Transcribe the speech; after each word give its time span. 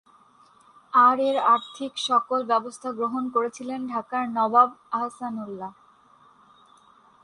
আর 0.93 1.17
এর 1.19 1.37
আর্থিক 1.53 1.93
সকল 2.09 2.39
ব্যবস্থা 2.43 2.89
গ্রহণ 2.91 3.23
করেছিলেন 3.35 3.79
ঢাকার 3.87 4.25
নবাব 4.37 4.69
আহসানউল্লাহ। 4.91 5.71